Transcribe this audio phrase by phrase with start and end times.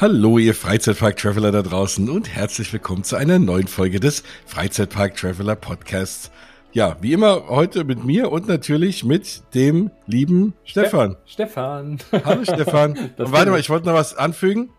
[0.00, 6.30] Hallo, ihr Freizeitpark-Traveler da draußen und herzlich willkommen zu einer neuen Folge des Freizeitpark-Traveler Podcasts.
[6.72, 11.18] Ja, wie immer heute mit mir und natürlich mit dem lieben Stefan.
[11.26, 11.98] Stefan.
[12.24, 12.92] Hallo Stefan.
[13.18, 14.70] Und warte mal, ich wollte noch was anfügen.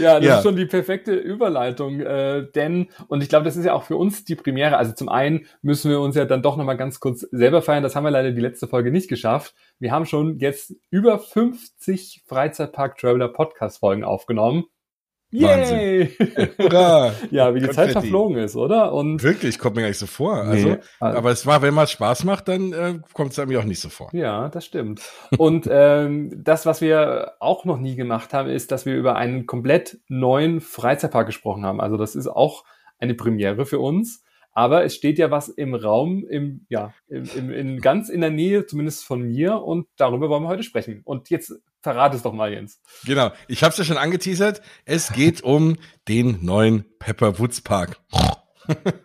[0.00, 0.36] ja, das ja.
[0.38, 3.96] ist schon die perfekte Überleitung, äh, denn, und ich glaube, das ist ja auch für
[3.96, 4.76] uns die Premiere.
[4.76, 7.82] Also zum einen müssen wir uns ja dann doch nochmal ganz kurz selber feiern.
[7.82, 9.54] Das haben wir leider die letzte Folge nicht geschafft.
[9.78, 14.64] Wir haben schon jetzt über 50 Freizeitpark Traveler Podcast Folgen aufgenommen.
[15.30, 16.08] Yay!
[16.58, 17.12] Hurra!
[17.30, 17.72] ja, wie die Konfetti.
[17.74, 18.92] Zeit verflogen ist, oder?
[18.94, 20.36] Und Wirklich, kommt mir gar nicht so vor.
[20.36, 20.78] Also, nee.
[21.00, 23.80] Also aber es war, wenn man Spaß macht, dann äh, kommt es einem auch nicht
[23.80, 24.08] so vor.
[24.12, 25.02] Ja, das stimmt.
[25.36, 29.46] Und ähm, das, was wir auch noch nie gemacht haben, ist, dass wir über einen
[29.46, 31.80] komplett neuen Freizeitpark gesprochen haben.
[31.80, 32.64] Also das ist auch
[32.98, 34.24] eine Premiere für uns.
[34.52, 38.30] Aber es steht ja was im Raum, im, ja, im, im, in, ganz in der
[38.30, 39.62] Nähe, zumindest von mir.
[39.62, 41.02] Und darüber wollen wir heute sprechen.
[41.04, 42.80] Und jetzt verrate es doch mal, Jens.
[43.04, 43.32] Genau.
[43.48, 44.62] Ich habe es ja schon angeteasert.
[44.84, 45.76] Es geht um
[46.08, 48.00] den neuen Pepper Woods Park.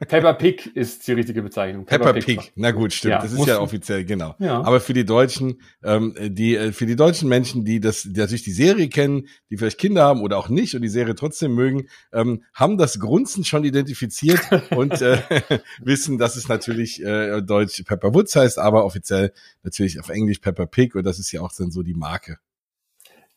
[0.07, 1.85] Pepper Pig ist die richtige Bezeichnung.
[1.85, 2.39] Pepper, Pepper Pig.
[2.39, 2.51] Pig.
[2.55, 3.11] Na gut, stimmt.
[3.13, 4.35] Ja, das ist ja offiziell, genau.
[4.39, 4.61] Ja.
[4.61, 8.44] Aber für die Deutschen, ähm, die, äh, für die deutschen Menschen, die das, die natürlich
[8.44, 11.88] die Serie kennen, die vielleicht Kinder haben oder auch nicht und die Serie trotzdem mögen,
[12.11, 15.21] ähm, haben das Grunzen schon identifiziert und äh,
[15.81, 19.31] wissen, dass es natürlich äh, deutsch Pepper Woods heißt, aber offiziell
[19.63, 22.38] natürlich auf Englisch Pepper Pig und das ist ja auch dann so die Marke.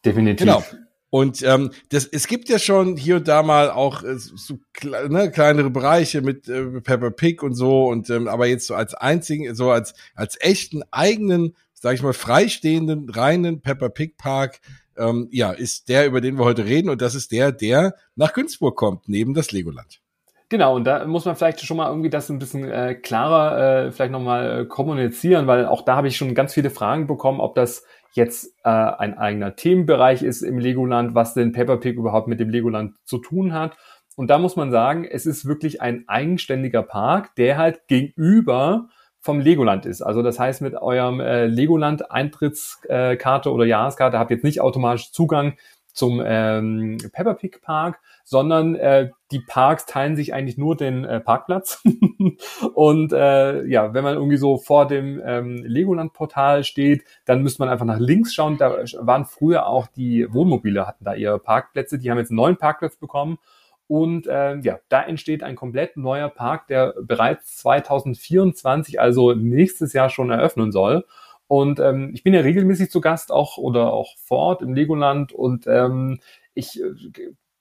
[0.07, 0.47] Definitiv.
[0.47, 0.65] Genau.
[1.11, 5.31] Und ähm, das, es gibt ja schon hier und da mal auch äh, so ne,
[5.31, 9.55] kleinere Bereiche mit äh, Pepper Pig und so und ähm, aber jetzt so als einzigen,
[9.55, 14.61] so als als echten eigenen, sag ich mal, freistehenden reinen Pepper Pig Park,
[14.97, 18.33] ähm, ja, ist der, über den wir heute reden und das ist der, der nach
[18.33, 20.01] Günzburg kommt, neben das Legoland.
[20.48, 23.92] Genau, und da muss man vielleicht schon mal irgendwie das ein bisschen äh, klarer äh,
[23.92, 27.57] vielleicht nochmal äh, kommunizieren, weil auch da habe ich schon ganz viele Fragen bekommen, ob
[27.57, 32.39] das jetzt äh, ein eigener Themenbereich ist im Legoland, was denn Peppa Pig überhaupt mit
[32.39, 33.77] dem Legoland zu tun hat.
[34.14, 38.89] Und da muss man sagen, es ist wirklich ein eigenständiger Park, der halt gegenüber
[39.20, 40.01] vom Legoland ist.
[40.01, 45.56] Also das heißt, mit eurem äh, Legoland-Eintrittskarte oder Jahreskarte habt ihr jetzt nicht automatisch Zugang
[45.96, 51.20] zum ähm, Peppa Pig Park, sondern äh, die Parks teilen sich eigentlich nur den äh,
[51.20, 51.83] Parkplatz.
[52.74, 57.70] und äh, ja, wenn man irgendwie so vor dem ähm, Legoland-Portal steht, dann müsste man
[57.70, 58.58] einfach nach links schauen.
[58.58, 61.98] Da waren früher auch die Wohnmobile, hatten da ihre Parkplätze.
[61.98, 63.39] Die haben jetzt einen neuen Parkplatz bekommen.
[63.89, 70.11] Und äh, ja, da entsteht ein komplett neuer Park, der bereits 2024, also nächstes Jahr
[70.11, 71.06] schon eröffnen soll.
[71.48, 75.33] Und ähm, ich bin ja regelmäßig zu Gast auch oder auch vor Ort im Legoland
[75.33, 76.18] und ähm,
[76.55, 76.90] ich äh,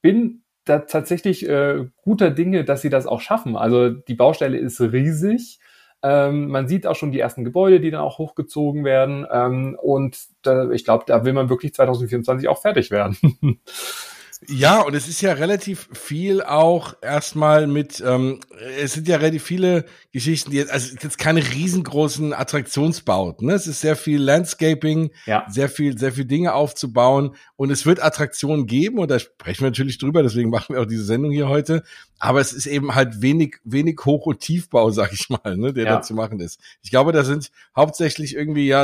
[0.01, 3.55] bin da tatsächlich äh, guter Dinge, dass sie das auch schaffen.
[3.55, 5.59] Also die Baustelle ist riesig.
[6.01, 9.25] Ähm, man sieht auch schon die ersten Gebäude, die dann auch hochgezogen werden.
[9.31, 13.17] Ähm, und da, ich glaube, da will man wirklich 2024 auch fertig werden.
[14.49, 18.39] Ja, und es ist ja relativ viel auch erstmal mit, ähm,
[18.79, 23.53] es sind ja relativ viele Geschichten, die jetzt, also jetzt keine riesengroßen Attraktionsbauten, ne?
[23.53, 25.45] Es ist sehr viel Landscaping, ja.
[25.49, 29.69] sehr viel, sehr viel Dinge aufzubauen und es wird Attraktionen geben und da sprechen wir
[29.69, 31.83] natürlich drüber, deswegen machen wir auch diese Sendung hier heute.
[32.19, 35.85] Aber es ist eben halt wenig, wenig Hoch- und Tiefbau, sag ich mal, ne, der
[35.85, 35.95] ja.
[35.95, 36.59] da zu machen ist.
[36.81, 38.83] Ich glaube, da sind hauptsächlich irgendwie ja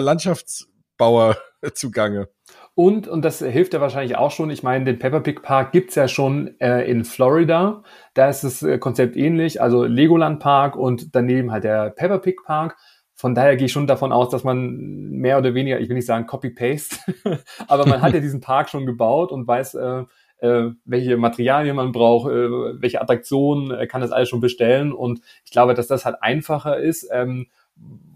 [1.01, 1.37] Landschaftsbauer
[1.73, 2.29] zugange.
[2.73, 5.95] Und, und das hilft ja wahrscheinlich auch schon, ich meine, den Peppa Pig Park gibt's
[5.95, 7.83] ja schon äh, in Florida.
[8.13, 12.37] Da ist das äh, Konzept ähnlich, also Legoland Park und daneben halt der Peppa Pig
[12.45, 12.77] Park.
[13.13, 14.77] Von daher gehe ich schon davon aus, dass man
[15.11, 16.95] mehr oder weniger, ich will nicht sagen Copy-Paste,
[17.67, 20.03] aber man hat ja diesen Park schon gebaut und weiß, äh,
[20.39, 22.49] äh, welche Materialien man braucht, äh,
[22.81, 24.91] welche Attraktionen, äh, kann das alles schon bestellen.
[24.91, 27.07] Und ich glaube, dass das halt einfacher ist.
[27.11, 27.45] Ähm,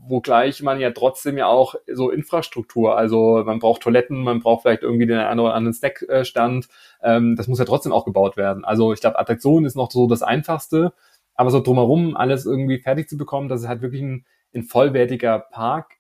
[0.08, 4.84] wogleich man ja trotzdem ja auch so Infrastruktur, also man braucht Toiletten, man braucht vielleicht
[4.84, 6.68] irgendwie den einen oder anderen Snackstand,
[7.02, 8.66] ähm, das muss ja trotzdem auch gebaut werden.
[8.66, 10.94] Also ich glaube, Attraktion ist noch so das Einfachste,
[11.36, 15.40] aber so drumherum alles irgendwie fertig zu bekommen, dass es halt wirklich ein, ein vollwertiger
[15.40, 15.96] Park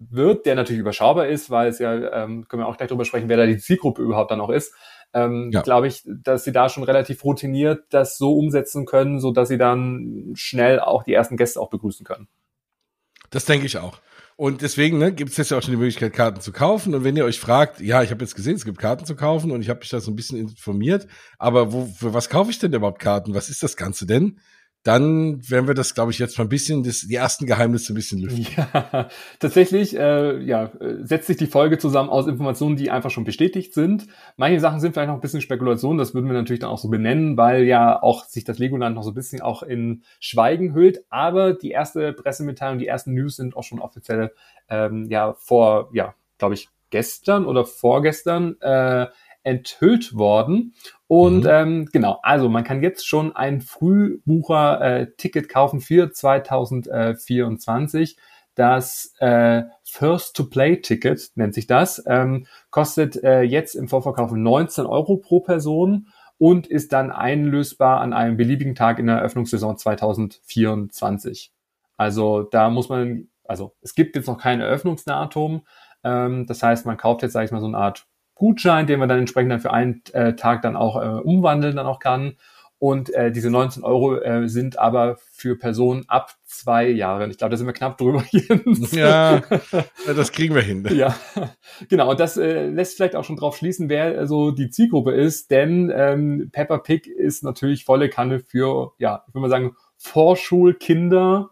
[0.00, 3.28] wird, der natürlich überschaubar ist, weil es ja, ähm, können wir auch gleich drüber sprechen,
[3.28, 4.74] wer da die Zielgruppe überhaupt dann noch ist.
[5.12, 5.60] Ähm, ja.
[5.62, 9.58] glaube ich, dass sie da schon relativ routiniert das so umsetzen können, so dass sie
[9.58, 12.28] dann schnell auch die ersten Gäste auch begrüßen können.
[13.30, 14.00] Das denke ich auch.
[14.36, 16.94] Und deswegen ne, gibt es jetzt ja auch schon die Möglichkeit, Karten zu kaufen.
[16.94, 19.50] Und wenn ihr euch fragt, ja, ich habe jetzt gesehen, es gibt Karten zu kaufen
[19.50, 21.06] und ich habe mich da so ein bisschen informiert,
[21.38, 23.34] aber wo, für was kaufe ich denn überhaupt Karten?
[23.34, 24.40] Was ist das Ganze denn?
[24.82, 27.96] Dann werden wir das, glaube ich, jetzt mal ein bisschen, das, die ersten Geheimnisse ein
[27.96, 28.46] bisschen lüften.
[28.56, 30.72] Ja, tatsächlich, äh, ja,
[31.02, 34.06] setzt sich die Folge zusammen aus Informationen, die einfach schon bestätigt sind.
[34.36, 36.88] Manche Sachen sind vielleicht noch ein bisschen Spekulation, das würden wir natürlich dann auch so
[36.88, 41.04] benennen, weil ja auch sich das Legoland noch so ein bisschen auch in Schweigen hüllt.
[41.10, 44.32] Aber die erste Pressemitteilung, die ersten News sind auch schon offiziell,
[44.70, 49.06] ähm, ja, vor, ja, glaube ich, gestern oder vorgestern äh,
[49.42, 50.74] enthüllt worden.
[51.06, 51.50] Und mhm.
[51.50, 58.16] ähm, genau, also man kann jetzt schon ein Frühbucher-Ticket äh, kaufen für 2024.
[58.54, 65.40] Das äh, First-to-Play-Ticket nennt sich das, ähm, kostet äh, jetzt im Vorverkauf 19 Euro pro
[65.40, 71.52] Person und ist dann einlösbar an einem beliebigen Tag in der Eröffnungssaison 2024.
[71.96, 75.62] Also da muss man, also es gibt jetzt noch kein Eröffnungsdatum.
[76.02, 78.06] Ähm, das heißt, man kauft jetzt, sage ich mal, so eine Art
[78.40, 81.86] Gutschein, den man dann entsprechend dann für einen äh, Tag dann auch äh, umwandeln dann
[81.86, 82.36] auch kann.
[82.78, 87.30] Und äh, diese 19 Euro äh, sind aber für Personen ab zwei Jahren.
[87.30, 88.24] Ich glaube, da sind wir knapp drüber.
[88.30, 88.92] Jens.
[88.96, 89.42] Ja,
[90.06, 90.88] das kriegen wir hin.
[90.90, 91.14] Ja,
[91.90, 92.10] genau.
[92.10, 95.50] Und das äh, lässt vielleicht auch schon drauf schließen, wer äh, so die Zielgruppe ist.
[95.50, 101.50] Denn ähm, Peppa Pig ist natürlich volle Kanne für, ja, ich würde mal sagen, Vorschulkinder.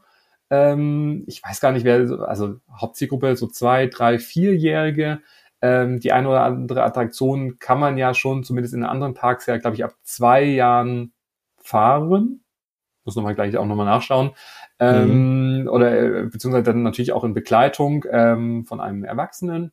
[0.49, 5.21] Ähm, ich weiß gar nicht, wer, also Hauptzielgruppe so zwei, drei, vierjährige.
[5.61, 9.57] Ähm, die eine oder andere Attraktion kann man ja schon, zumindest in anderen Parks ja,
[9.59, 11.13] glaube ich, ab zwei Jahren
[11.57, 12.41] fahren.
[13.05, 14.31] Muss nochmal gleich auch nochmal nachschauen.
[14.79, 15.69] Ähm, mhm.
[15.69, 19.73] Oder äh, beziehungsweise dann natürlich auch in Begleitung ähm, von einem Erwachsenen.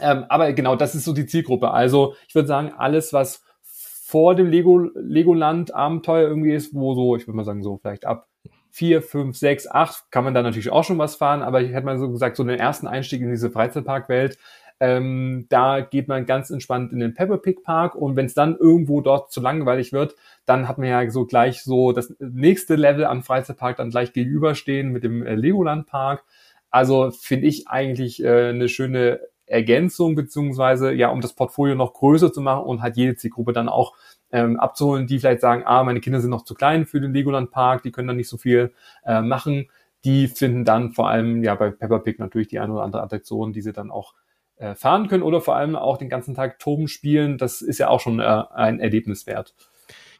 [0.00, 1.70] Ähm, aber genau, das ist so die Zielgruppe.
[1.70, 7.16] Also ich würde sagen, alles, was vor dem Lego, Legoland Abenteuer irgendwie ist, wo so,
[7.16, 8.28] ich würde mal sagen, so vielleicht ab
[8.70, 11.86] vier, fünf, sechs, acht kann man da natürlich auch schon was fahren, aber ich hätte
[11.86, 14.36] mal so gesagt, so den ersten Einstieg in diese Freizeitparkwelt,
[14.80, 18.56] ähm, da geht man ganz entspannt in den Pepper Pig Park und wenn es dann
[18.56, 20.16] irgendwo dort zu langweilig wird,
[20.46, 24.90] dann hat man ja so gleich so das nächste Level am Freizeitpark dann gleich gegenüberstehen
[24.90, 26.24] mit dem äh, Legoland Park.
[26.70, 32.32] Also finde ich eigentlich äh, eine schöne Ergänzung, beziehungsweise ja, um das Portfolio noch größer
[32.32, 33.94] zu machen und hat jede Zielgruppe dann auch
[34.32, 37.50] ähm, abzuholen, die vielleicht sagen, ah, meine Kinder sind noch zu klein für den Legoland
[37.50, 38.72] Park, die können dann nicht so viel
[39.04, 39.68] äh, machen.
[40.04, 43.52] Die finden dann vor allem ja bei Peppa Pig natürlich die eine oder andere Attraktion,
[43.52, 44.14] die sie dann auch
[44.56, 47.38] äh, fahren können oder vor allem auch den ganzen Tag Toben spielen.
[47.38, 49.54] Das ist ja auch schon äh, ein Erlebnis wert.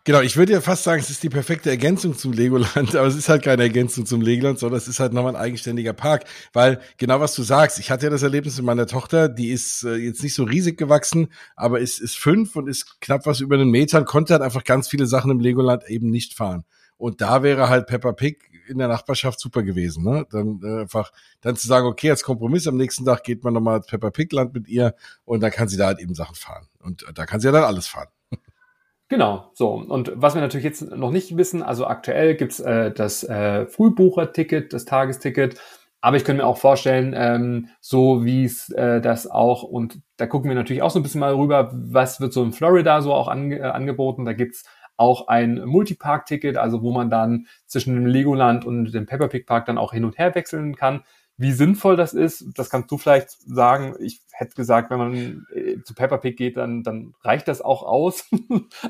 [0.07, 3.17] Genau, ich würde ja fast sagen, es ist die perfekte Ergänzung zum Legoland, aber es
[3.17, 6.79] ist halt keine Ergänzung zum Legoland, sondern es ist halt nochmal ein eigenständiger Park, weil
[6.99, 9.95] genau was du sagst, ich hatte ja das Erlebnis mit meiner Tochter, die ist äh,
[9.95, 13.71] jetzt nicht so riesig gewachsen, aber ist, ist fünf und ist knapp was über einen
[13.71, 16.65] Meter und konnte halt einfach ganz viele Sachen im Legoland eben nicht fahren.
[16.99, 20.05] Und da wäre halt Peppa Pig in der Nachbarschaft super gewesen.
[20.05, 20.27] Ne?
[20.31, 23.81] Dann äh, einfach dann zu sagen, okay, als Kompromiss am nächsten Tag geht man nochmal
[23.81, 24.95] Peppa Pig Land mit ihr
[25.25, 26.69] und dann kann sie da halt eben Sachen fahren.
[26.81, 28.09] Und äh, da kann sie ja dann alles fahren.
[29.09, 29.75] Genau, so.
[29.75, 34.73] Und was wir natürlich jetzt noch nicht wissen, also aktuell gibt's äh, das äh, Frühbucher-Ticket,
[34.73, 35.61] das Tagesticket.
[36.01, 40.27] Aber ich könnte mir auch vorstellen, ähm, so wie es äh, das auch, und da
[40.27, 43.13] gucken wir natürlich auch so ein bisschen mal rüber, was wird so in Florida so
[43.13, 44.25] auch ange äh, angeboten.
[44.25, 44.65] Da gibt's
[44.97, 49.67] auch ein Multipark-Ticket, also wo man dann zwischen dem Legoland und dem Pepper Pig Park
[49.67, 51.03] dann auch hin und her wechseln kann.
[51.37, 53.97] Wie sinnvoll das ist, das kannst du vielleicht sagen.
[53.99, 57.83] Ich hätte gesagt, wenn man äh, zu Peppa Pig geht, dann, dann reicht das auch
[57.83, 58.27] aus.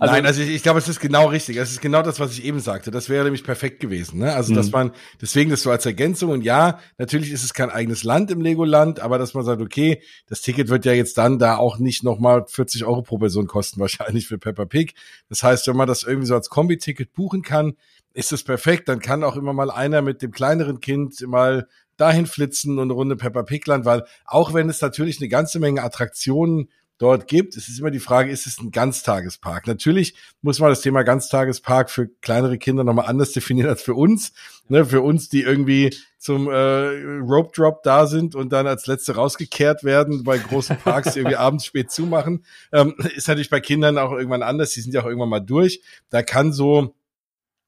[0.00, 1.56] also, Nein, also ich, ich glaube, es ist genau richtig.
[1.56, 2.91] Es ist genau das, was ich eben sagte.
[2.91, 4.19] Das wäre nämlich perfekt gewesen.
[4.19, 4.35] Ne?
[4.35, 4.56] Also, mhm.
[4.56, 4.93] dass man,
[5.23, 9.00] deswegen das so als Ergänzung und ja, natürlich ist es kein eigenes Land im Legoland,
[9.00, 12.44] aber dass man sagt, okay, das Ticket wird ja jetzt dann da auch nicht nochmal
[12.47, 14.95] 40 Euro pro Person kosten, wahrscheinlich für Peppa Pig.
[15.28, 17.75] Das heißt, wenn man das irgendwie so als Kombi-Ticket buchen kann,
[18.14, 18.88] ist es perfekt.
[18.88, 22.92] Dann kann auch immer mal einer mit dem kleineren Kind mal dahin flitzen und eine
[22.92, 27.68] Runde Peppa Pigland, weil auch wenn es natürlich eine ganze Menge Attraktionen dort gibt, es
[27.68, 29.66] ist immer die Frage, ist es ein Ganztagespark?
[29.66, 34.32] Natürlich muss man das Thema Ganztagespark für kleinere Kinder nochmal anders definieren als für uns.
[34.68, 39.14] Ne, für uns, die irgendwie zum äh, Rope Drop da sind und dann als letzte
[39.14, 43.98] rausgekehrt werden bei großen Parks, die irgendwie abends spät zumachen, ähm, ist natürlich bei Kindern
[43.98, 44.70] auch irgendwann anders.
[44.70, 45.82] Die sind ja auch irgendwann mal durch.
[46.08, 46.94] Da kann so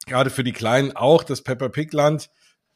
[0.07, 2.31] gerade für die Kleinen auch das Pepper Pig Land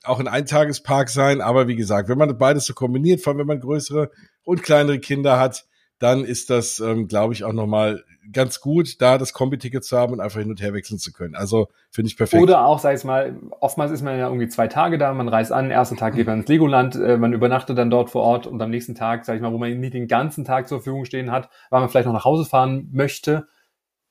[0.04, 1.40] auch ein Eintagespark sein.
[1.40, 4.10] Aber wie gesagt, wenn man beides so kombiniert, vor allem wenn man größere
[4.44, 5.66] und kleinere Kinder hat,
[6.00, 8.02] dann ist das, ähm, glaube ich, auch nochmal
[8.32, 11.34] ganz gut, da das Kombi-Ticket zu haben und einfach hin und her wechseln zu können.
[11.34, 12.42] Also finde ich perfekt.
[12.42, 15.52] Oder auch, sag ich mal, oftmals ist man ja irgendwie zwei Tage da, man reist
[15.52, 18.62] an, ersten Tag geht man ins Legoland, äh, man übernachtet dann dort vor Ort und
[18.62, 21.30] am nächsten Tag, sag ich mal, wo man nicht den ganzen Tag zur Verfügung stehen
[21.30, 23.46] hat, weil man vielleicht noch nach Hause fahren möchte,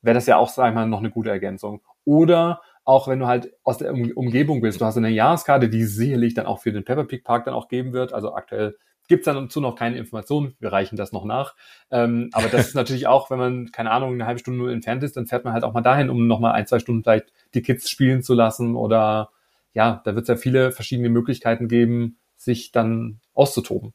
[0.01, 1.81] wäre das ja auch, sag ich mal, noch eine gute Ergänzung.
[2.05, 4.81] Oder auch wenn du halt aus der Umgebung bist.
[4.81, 7.67] Du hast eine Jahreskarte, die sicherlich dann auch für den Pepper Pig Park dann auch
[7.67, 8.13] geben wird.
[8.13, 8.77] Also aktuell
[9.07, 10.55] gibt es dazu noch keine Informationen.
[10.59, 11.55] Wir reichen das noch nach.
[11.91, 15.03] Ähm, aber das ist natürlich auch, wenn man, keine Ahnung, eine halbe Stunde nur entfernt
[15.03, 17.61] ist, dann fährt man halt auch mal dahin, um nochmal ein, zwei Stunden vielleicht die
[17.61, 18.75] Kids spielen zu lassen.
[18.75, 19.29] Oder
[19.73, 23.93] ja, da wird es ja viele verschiedene Möglichkeiten geben, sich dann auszutoben.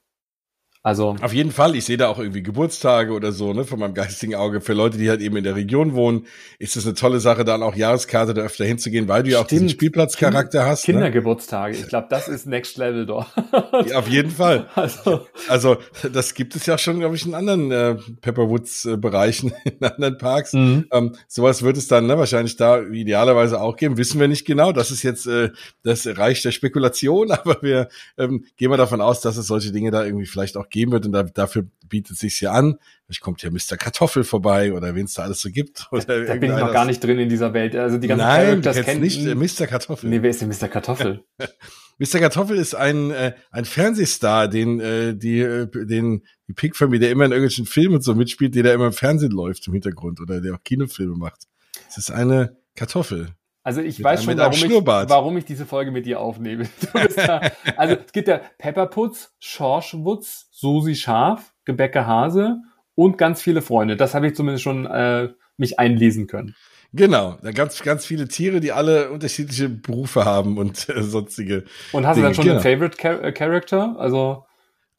[0.86, 1.74] Also auf jeden Fall.
[1.76, 4.60] Ich sehe da auch irgendwie Geburtstage oder so, ne, von meinem geistigen Auge.
[4.60, 6.26] Für Leute, die halt eben in der Region wohnen,
[6.58, 9.46] ist es eine tolle Sache, dann auch Jahreskarte da öfter hinzugehen, weil du ja auch
[9.46, 10.86] diesen Spielplatzcharakter kind, hast.
[10.86, 10.92] Ne?
[10.92, 11.72] Kindergeburtstage.
[11.72, 11.80] Ne?
[11.80, 13.28] Ich glaube, das ist Next Level dort.
[13.88, 14.68] ja, auf jeden Fall.
[14.84, 15.76] Also, also
[16.12, 20.52] das gibt es ja schon, glaube ich, in anderen äh, Pepperwoods-Bereichen, in anderen Parks.
[20.52, 20.86] Mhm.
[20.92, 23.96] Ähm, sowas wird es dann ne, wahrscheinlich da idealerweise auch geben.
[23.96, 24.72] Wissen wir nicht genau.
[24.72, 25.50] Das ist jetzt äh,
[25.82, 27.88] das Reich der Spekulation, aber wir
[28.18, 31.06] ähm, gehen mal davon aus, dass es solche Dinge da irgendwie vielleicht auch geben wird
[31.06, 32.78] und da, dafür bietet sich ja an.
[33.06, 33.76] Vielleicht kommt ja Mr.
[33.76, 35.86] Kartoffel vorbei oder wen es da alles so gibt.
[35.92, 37.76] Oder da, da bin ich noch gar nicht drin in dieser Welt.
[37.76, 39.68] Also die ganzen Nein, Characters kennt nicht äh, Mr.
[39.68, 40.10] Kartoffel.
[40.10, 40.68] Nee, wer ist denn Mr.
[40.68, 41.22] Kartoffel?
[41.98, 42.18] Mr.
[42.18, 47.12] Kartoffel ist ein äh, ein Fernsehstar, den äh, die äh, den die Pig Family, der
[47.12, 50.40] immer in irgendwelchen Filmen so mitspielt, der da immer im Fernsehen läuft im Hintergrund oder
[50.40, 51.42] der auch Kinofilme macht.
[51.88, 53.28] Es ist eine Kartoffel.
[53.64, 56.68] Also ich mit weiß schon, warum ich, warum ich diese Folge mit dir aufnehme.
[57.16, 57.40] Da,
[57.76, 62.58] also es gibt ja Pepperputz, Schorschwutz, Susi Schaf, Gebäcke Hase
[62.94, 63.96] und ganz viele Freunde.
[63.96, 66.54] Das habe ich zumindest schon äh, mich einlesen können.
[66.92, 71.64] Genau, da ganz ganz viele Tiere, die alle unterschiedliche Berufe haben und äh, sonstige.
[71.92, 72.28] Und hast Dinge.
[72.28, 72.60] du dann schon genau.
[72.60, 73.96] einen Favorite Char äh, Character?
[73.98, 74.44] Also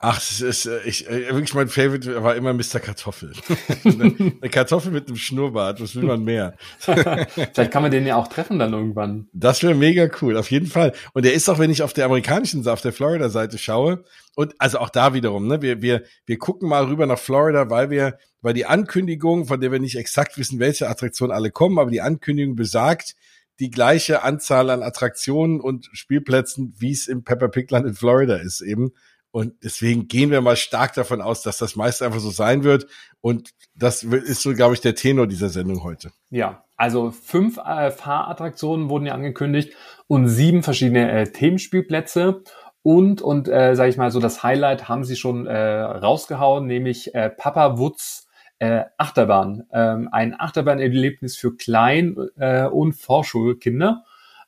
[0.08, 2.80] Ach, das ist, äh, ich, äh, wirklich mein Favorite war immer Mr.
[2.80, 3.34] Kartoffel.
[3.84, 6.54] eine Kartoffel mit einem Schnurrbart, was will man mehr?
[6.78, 9.28] Vielleicht kann man den ja auch treffen dann irgendwann.
[9.34, 10.94] Das wäre mega cool, auf jeden Fall.
[11.14, 14.04] Und der ist auch, wenn ich auf der amerikanischen, auf der Florida-Seite schaue,
[14.36, 17.90] und also auch da wiederum, ne, wir, wir, wir gucken mal rüber nach Florida, weil
[17.90, 21.90] wir, weil die Ankündigung, von der wir nicht exakt wissen, welche Attraktionen alle kommen, aber
[21.90, 23.16] die Ankündigung besagt,
[23.60, 28.62] die gleiche Anzahl an Attraktionen und Spielplätzen, wie es im Pepper Pigland in Florida ist
[28.62, 28.92] eben.
[29.36, 32.88] Und deswegen gehen wir mal stark davon aus, dass das meist einfach so sein wird.
[33.20, 36.12] Und das ist so, glaube ich, der Tenor dieser Sendung heute.
[36.30, 39.74] Ja, also fünf äh, Fahrattraktionen wurden ja angekündigt
[40.08, 42.44] und sieben verschiedene äh, Themenspielplätze.
[42.82, 47.14] Und, und äh, sage ich mal so, das Highlight haben sie schon äh, rausgehauen, nämlich
[47.14, 49.66] äh, Papa Wutz äh, Achterbahn.
[49.74, 54.06] Ähm, ein Achterbahnerlebnis für Klein- äh, und Vorschulkinder.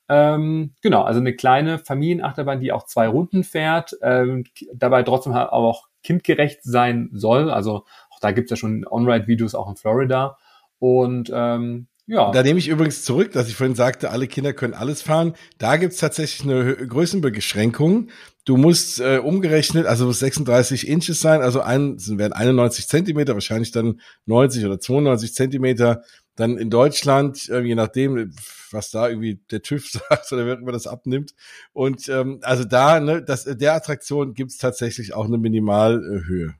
[0.10, 5.52] Ähm, genau, also eine kleine Familienachterbahn, die auch zwei Runden fährt, ähm, dabei trotzdem halt
[5.52, 7.50] auch kindgerecht sein soll.
[7.50, 10.38] Also auch da gibt's ja schon On-Ride-Videos auch in Florida.
[10.80, 12.32] Und ähm, ja.
[12.32, 15.34] Da nehme ich übrigens zurück, dass ich vorhin sagte, alle Kinder können alles fahren.
[15.58, 18.08] Da gibt's tatsächlich eine Größenbeschränkung.
[18.46, 24.00] Du musst äh, umgerechnet, also 36 Inches sein, also ein, werden 91 Zentimeter, wahrscheinlich dann
[24.26, 26.04] 90 oder 92 Zentimeter
[26.38, 28.34] dann in Deutschland, äh, je nachdem,
[28.72, 31.34] was da irgendwie der TÜV sagt oder wer immer das abnimmt.
[31.74, 36.56] Und ähm, also da, ne, das, der Attraktion gibt's tatsächlich auch eine Minimalhöhe.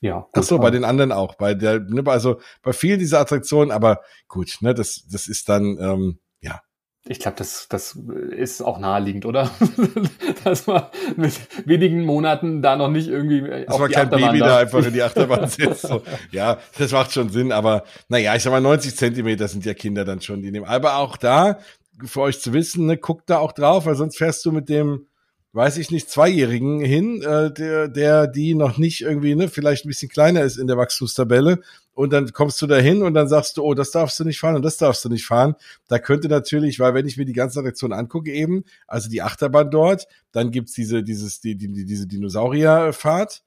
[0.00, 0.28] Ja.
[0.34, 1.36] Ach so, bei den anderen auch.
[1.36, 5.78] Bei der, ne, also bei vielen dieser Attraktionen, aber gut, ne, das, das ist dann,
[5.80, 6.60] ähm, ja,
[7.06, 7.98] ich glaube, das, das
[8.30, 9.50] ist auch naheliegend, oder?
[10.44, 10.84] Dass man
[11.16, 11.34] mit
[11.66, 13.42] wenigen Monaten da noch nicht irgendwie.
[13.66, 15.82] Dass man kein Achterbahn Baby da einfach in die Achterbahn sitzt.
[15.82, 16.02] So.
[16.30, 20.06] Ja, das macht schon Sinn, aber naja, ich sag mal, 90 Zentimeter sind ja Kinder
[20.06, 20.64] dann schon, die nehmen.
[20.64, 21.58] Aber auch da,
[22.04, 25.06] für euch zu wissen, ne, guckt da auch drauf, weil sonst fährst du mit dem
[25.54, 29.88] weiß ich nicht, Zweijährigen hin, äh, der, der die noch nicht irgendwie, ne, vielleicht ein
[29.88, 31.60] bisschen kleiner ist in der Wachstumstabelle.
[31.94, 34.40] Und dann kommst du da hin und dann sagst du, oh, das darfst du nicht
[34.40, 35.54] fahren und das darfst du nicht fahren.
[35.86, 39.70] Da könnte natürlich, weil wenn ich mir die ganze Attraktion angucke eben, also die Achterbahn
[39.70, 43.44] dort, dann gibt's diese, dieses, die, die, diese Dinosaurierfahrt,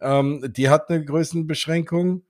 [0.00, 2.22] ähm, die hat eine Größenbeschränkung.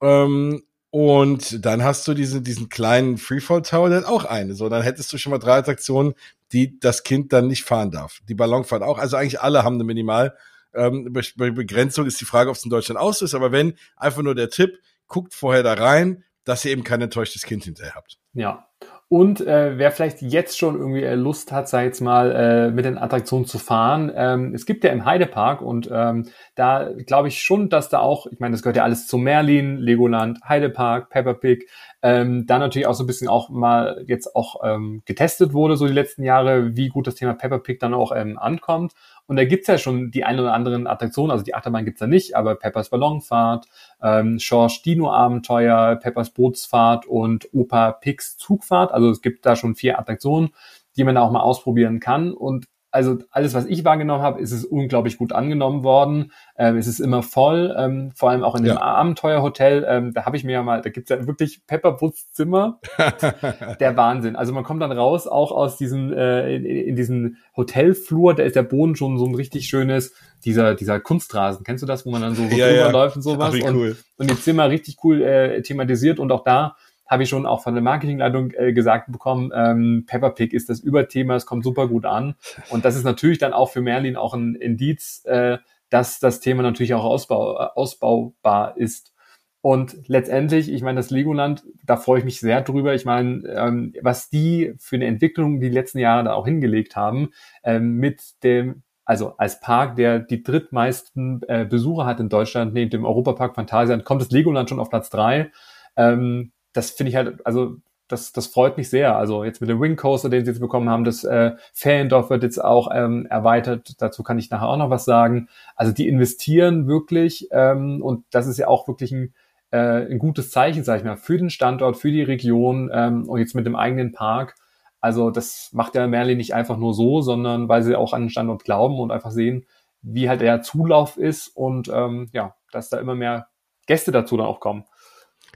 [0.00, 4.54] Ähm, und dann hast du diese, diesen kleinen Freefall Tower, hat auch eine.
[4.54, 6.14] So, dann hättest du schon mal drei Attraktionen,
[6.52, 8.20] die das Kind dann nicht fahren darf.
[8.28, 8.98] Die Ballonfahrt auch.
[8.98, 10.36] Also eigentlich alle haben eine Minimal.
[10.74, 13.34] Ähm, Begrenzung ist die Frage, ob es in Deutschland aus ist.
[13.34, 17.42] Aber wenn, einfach nur der Tipp, guckt vorher da rein, dass ihr eben kein enttäuschtes
[17.42, 18.18] Kind hinterher habt.
[18.32, 18.66] Ja,
[19.12, 22.86] und äh, wer vielleicht jetzt schon irgendwie äh, Lust hat, sei jetzt mal äh, mit
[22.86, 27.42] den Attraktionen zu fahren, ähm, es gibt ja im Heidepark und ähm, da glaube ich
[27.42, 31.34] schon, dass da auch, ich meine, das gehört ja alles zu Merlin, Legoland, Heidepark, Peppa
[31.34, 31.68] Pig,
[32.02, 35.86] ähm, da natürlich auch so ein bisschen auch mal jetzt auch ähm, getestet wurde, so
[35.86, 38.92] die letzten Jahre, wie gut das Thema Peppa Pig dann auch ähm, ankommt.
[39.26, 42.08] Und da gibt's ja schon die ein oder anderen Attraktionen, also die Achterbahn gibt's da
[42.08, 43.66] nicht, aber Peppers Ballonfahrt,
[44.02, 48.92] ähm, Schorsch Dino Abenteuer, Peppers Bootsfahrt und Opa Pigs Zugfahrt.
[48.92, 50.50] Also es gibt da schon vier Attraktionen,
[50.96, 52.32] die man da auch mal ausprobieren kann.
[52.32, 56.30] Und also alles, was ich wahrgenommen habe, ist es unglaublich gut angenommen worden.
[56.56, 58.82] Ähm, es ist immer voll, ähm, vor allem auch in dem ja.
[58.82, 59.84] Abenteuerhotel.
[59.88, 62.80] Ähm, da habe ich mir ja mal, da gibt's ja wirklich Pepperbutz Zimmer.
[63.80, 64.36] der Wahnsinn.
[64.36, 68.56] Also man kommt dann raus, auch aus diesem, äh, in, in diesen Hotelflur, da ist
[68.56, 71.64] der Boden schon so ein richtig schönes, dieser, dieser Kunstrasen.
[71.64, 72.90] Kennst du das, wo man dann so, so ja, drüber ja.
[72.90, 73.54] läuft und sowas?
[73.56, 73.96] Ach, cool.
[74.18, 76.76] und, und die Zimmer richtig cool äh, thematisiert und auch da
[77.12, 80.80] habe ich schon auch von der Marketingleitung äh, gesagt bekommen, ähm, Peppa Pig ist das
[80.80, 82.36] Überthema, es kommt super gut an.
[82.70, 85.58] Und das ist natürlich dann auch für Merlin auch ein Indiz, äh,
[85.90, 89.12] dass das Thema natürlich auch ausbau, äh, ausbaubar ist.
[89.60, 92.94] Und letztendlich, ich meine, das Legoland, da freue ich mich sehr drüber.
[92.94, 97.28] Ich meine, ähm, was die für eine Entwicklung die letzten Jahre da auch hingelegt haben,
[97.62, 102.90] ähm, mit dem, also als Park, der die drittmeisten äh, Besucher hat in Deutschland, neben
[102.90, 105.52] dem Europapark Phantasialand, kommt das Legoland schon auf Platz drei.
[105.94, 107.76] Ähm, das finde ich halt, also
[108.08, 109.16] das, das freut mich sehr.
[109.16, 112.42] Also jetzt mit dem Wing Coaster, den sie jetzt bekommen haben, das äh, Feriendorf wird
[112.42, 114.00] jetzt auch ähm, erweitert.
[114.02, 115.48] Dazu kann ich nachher auch noch was sagen.
[115.76, 119.34] Also die investieren wirklich ähm, und das ist ja auch wirklich ein,
[119.70, 123.38] äh, ein gutes Zeichen, sag ich mal, für den Standort, für die Region ähm, und
[123.38, 124.56] jetzt mit dem eigenen Park.
[125.00, 128.30] Also das macht ja Merlin nicht einfach nur so, sondern weil sie auch an den
[128.30, 129.66] Standort glauben und einfach sehen,
[130.02, 133.48] wie halt der Zulauf ist und ähm, ja, dass da immer mehr
[133.86, 134.84] Gäste dazu dann auch kommen.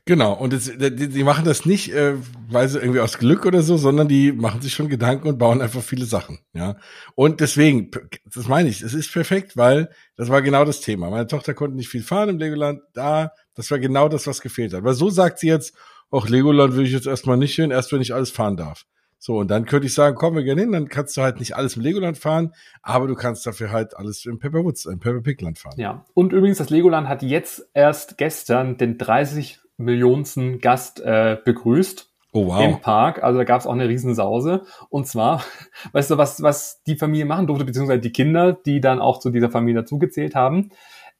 [0.08, 2.14] Genau, und das, die, die machen das nicht, äh,
[2.48, 5.60] weil sie irgendwie aus Glück oder so, sondern die machen sich schon Gedanken und bauen
[5.60, 6.76] einfach viele Sachen, ja.
[7.16, 7.90] Und deswegen,
[8.32, 11.10] das meine ich, es ist perfekt, weil das war genau das Thema.
[11.10, 14.72] Meine Tochter konnte nicht viel fahren im Legoland, da, das war genau das, was gefehlt
[14.74, 14.84] hat.
[14.84, 15.74] Weil so sagt sie jetzt,
[16.10, 18.84] auch Legoland will ich jetzt erstmal nicht hin, erst wenn ich alles fahren darf.
[19.18, 21.56] So, und dann könnte ich sagen, komm, wir gehen hin, dann kannst du halt nicht
[21.56, 25.58] alles im Legoland fahren, aber du kannst dafür halt alles im Pepperwoods, im Pepper Pigland
[25.58, 25.74] fahren.
[25.78, 32.10] Ja, und übrigens, das Legoland hat jetzt erst gestern den 30 Millionsten Gast äh, begrüßt.
[32.32, 32.60] Oh, wow.
[32.60, 34.64] Im Park, also da gab es auch eine Riesensause.
[34.90, 35.42] Und zwar,
[35.92, 39.30] weißt du, was, was die Familie machen durfte, beziehungsweise die Kinder, die dann auch zu
[39.30, 40.70] dieser Familie dazugezählt haben,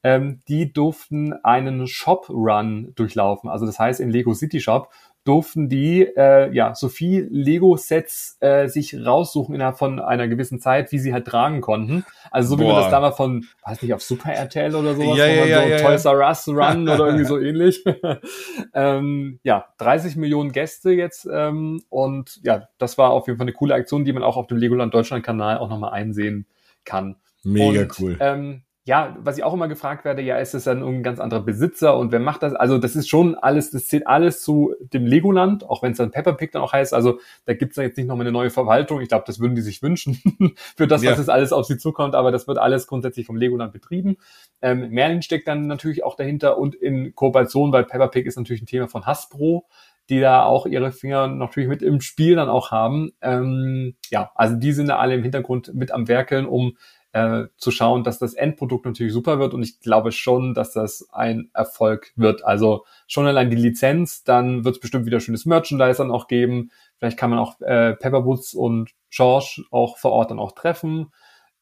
[0.02, 3.48] ähm, die durften einen Shop-Run durchlaufen.
[3.48, 4.90] Also das heißt, im Lego City Shop
[5.26, 10.92] durften die äh, ja so viel Lego-Sets äh, sich raussuchen innerhalb von einer gewissen Zeit,
[10.92, 12.04] wie sie halt tragen konnten.
[12.30, 12.74] Also so wie Boah.
[12.74, 15.62] man das damals von, weiß nicht, auf Super RTL oder sowas, ja, wo man ja,
[15.62, 17.84] so ja, Toys R Us Run oder irgendwie so ähnlich.
[18.74, 23.52] ähm, ja, 30 Millionen Gäste jetzt ähm, und ja, das war auf jeden Fall eine
[23.52, 26.46] coole Aktion, die man auch auf dem Legoland Deutschland Kanal auch nochmal einsehen
[26.84, 27.16] kann.
[27.42, 28.16] Mega und, cool.
[28.20, 31.40] Ähm, ja, was ich auch immer gefragt werde, ja, ist es dann ein ganz anderer
[31.40, 32.54] Besitzer und wer macht das?
[32.54, 36.12] Also das ist schon alles, das zählt alles zu dem Legoland, auch wenn es dann
[36.12, 36.94] Pepper Pig dann auch heißt.
[36.94, 39.00] Also da gibt's dann jetzt nicht nochmal eine neue Verwaltung.
[39.00, 40.20] Ich glaube, das würden die sich wünschen
[40.76, 41.10] für das, ja.
[41.10, 44.18] was jetzt alles auf sie zukommt, aber das wird alles grundsätzlich vom Legoland betrieben.
[44.62, 48.62] Ähm, Merlin steckt dann natürlich auch dahinter und in Kooperation, weil Pepper Pig ist natürlich
[48.62, 49.66] ein Thema von Hasbro
[50.08, 53.10] die da auch ihre Finger natürlich mit im Spiel dann auch haben.
[53.20, 56.76] Ähm, ja, also die sind da alle im Hintergrund mit am Werkeln, um
[57.16, 61.08] äh, zu schauen, dass das Endprodukt natürlich super wird und ich glaube schon, dass das
[61.12, 62.44] ein Erfolg wird.
[62.44, 66.70] Also schon allein die Lizenz, dann wird es bestimmt wieder schönes Merchandise dann auch geben.
[66.98, 71.10] Vielleicht kann man auch äh, Pepperwoods und George auch vor Ort dann auch treffen.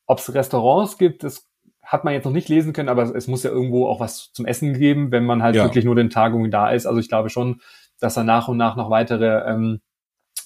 [0.06, 1.48] Ob es Restaurants gibt, das
[1.82, 4.46] hat man jetzt noch nicht lesen können, aber es muss ja irgendwo auch was zum
[4.46, 5.62] Essen geben, wenn man halt ja.
[5.62, 6.86] wirklich nur den Tagungen da ist.
[6.86, 7.60] Also ich glaube schon,
[8.00, 9.80] dass da nach und nach noch weitere ähm,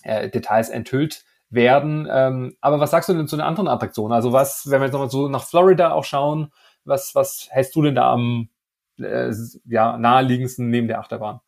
[0.03, 2.09] äh, Details enthüllt werden.
[2.11, 4.13] Ähm, aber was sagst du denn zu den anderen Attraktionen?
[4.13, 6.53] Also was, wenn wir jetzt nochmal so nach Florida auch schauen,
[6.85, 8.49] was, was hältst du denn da am
[8.99, 9.33] äh,
[9.67, 11.41] ja, naheliegendsten neben der Achterbahn?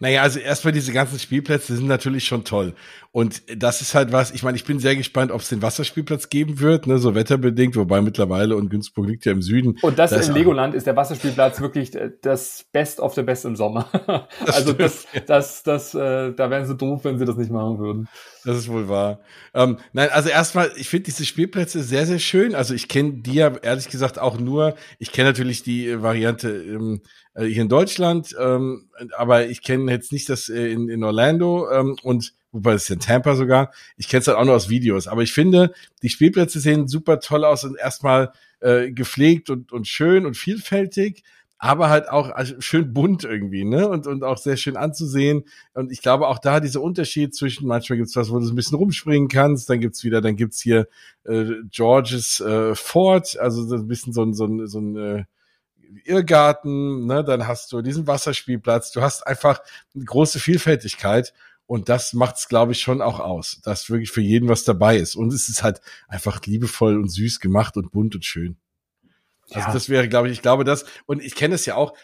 [0.00, 2.74] Naja, also erstmal diese ganzen Spielplätze sind natürlich schon toll.
[3.10, 6.28] Und das ist halt was, ich meine, ich bin sehr gespannt, ob es den Wasserspielplatz
[6.28, 9.78] geben wird, ne, so wetterbedingt, wobei mittlerweile und Günzburg liegt ja im Süden.
[9.82, 13.44] Und das da im Legoland ist der Wasserspielplatz wirklich äh, das Best of the Best
[13.44, 13.88] im Sommer.
[14.06, 17.78] Das also das, das, das, äh, da wären sie doof, wenn sie das nicht machen
[17.78, 18.08] würden.
[18.44, 19.20] Das ist wohl wahr.
[19.54, 22.54] Ähm, nein, also erstmal, ich finde diese Spielplätze sehr, sehr schön.
[22.54, 26.48] Also ich kenne die ja ehrlich gesagt auch nur, ich kenne natürlich die äh, Variante
[26.50, 27.02] ähm,
[27.34, 31.70] äh, hier in Deutschland, ähm, aber ich kenne jetzt nicht das äh, in, in Orlando
[31.70, 33.72] ähm, und wobei es ist in Tampa sogar.
[33.96, 35.06] Ich kenne es halt auch nur aus Videos.
[35.06, 39.86] Aber ich finde, die Spielplätze sehen super toll aus und erstmal äh, gepflegt und, und
[39.86, 41.22] schön und vielfältig
[41.62, 43.88] aber halt auch also schön bunt irgendwie, ne?
[43.88, 45.44] Und, und auch sehr schön anzusehen.
[45.74, 48.56] Und ich glaube auch da dieser Unterschied zwischen, manchmal gibt's was, wo du so ein
[48.56, 50.88] bisschen rumspringen kannst, dann gibt's wieder, dann gibt's hier
[51.22, 55.24] äh, Georges äh, Fort, also so ein bisschen so ein, so ein, so ein äh,
[56.04, 57.22] Irrgarten, ne?
[57.22, 59.60] Dann hast du diesen Wasserspielplatz, du hast einfach
[59.94, 61.32] eine große Vielfältigkeit.
[61.66, 65.14] Und das macht's, glaube ich, schon auch aus, dass wirklich für jeden was dabei ist.
[65.14, 68.56] Und es ist halt einfach liebevoll und süß gemacht und bunt und schön.
[69.54, 69.72] Also ja.
[69.72, 71.94] das wäre, glaube ich, ich glaube das, und ich kenne es ja auch,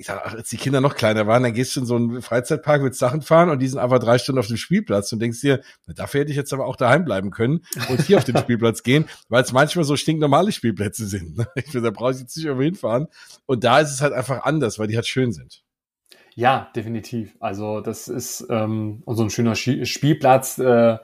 [0.00, 2.22] ich sag, ach, als die Kinder noch kleiner waren, dann gehst du in so einen
[2.22, 5.42] Freizeitpark, willst Sachen fahren und die sind einfach drei Stunden auf dem Spielplatz und denkst
[5.42, 8.36] dir, na, dafür hätte ich jetzt aber auch daheim bleiben können und hier auf den
[8.38, 11.36] Spielplatz gehen, weil es manchmal so stinknormale Spielplätze sind.
[11.36, 11.46] Ne?
[11.54, 13.08] Ich finde, da brauche ich jetzt nicht irgendwo hinfahren.
[13.44, 15.62] Und da ist es halt einfach anders, weil die halt schön sind.
[16.34, 17.36] Ja, definitiv.
[17.40, 20.96] Also das ist ähm, so ein schöner Spielplatz, äh,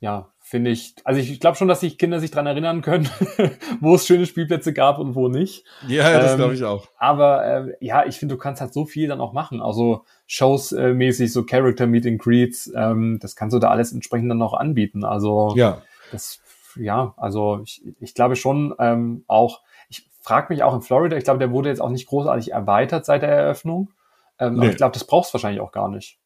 [0.00, 3.08] ja, finde ich, also ich, ich glaube schon, dass sich Kinder sich dran erinnern können,
[3.80, 5.64] wo es schöne Spielplätze gab und wo nicht.
[5.88, 6.88] Ja, das ähm, glaube ich auch.
[6.98, 9.62] Aber äh, ja, ich finde, du kannst halt so viel dann auch machen.
[9.62, 13.92] Also Shows äh, mäßig, so Character Meet and Greets, ähm, das kannst du da alles
[13.92, 15.04] entsprechend dann auch anbieten.
[15.04, 16.40] Also ja, das,
[16.76, 21.24] ja, also ich, ich glaube schon ähm, auch, ich frage mich auch in Florida, ich
[21.24, 23.90] glaube, der wurde jetzt auch nicht großartig erweitert seit der Eröffnung.
[24.38, 24.60] Ähm, nee.
[24.60, 26.18] Aber ich glaube, das brauchst du wahrscheinlich auch gar nicht.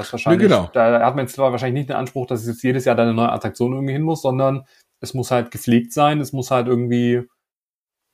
[0.00, 0.70] Es wahrscheinlich, nee, genau.
[0.72, 3.30] da hat man jetzt wahrscheinlich nicht den Anspruch, dass es jetzt jedes Jahr deine neue
[3.30, 4.64] Attraktion irgendwie hin muss, sondern
[5.00, 7.22] es muss halt gepflegt sein, es muss halt irgendwie